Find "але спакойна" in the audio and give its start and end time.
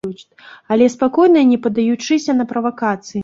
0.75-1.43